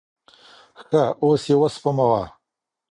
ښه 0.81 1.03
اوس 1.23 1.43
یې 1.49 1.55
اوسپموه. 1.59 2.23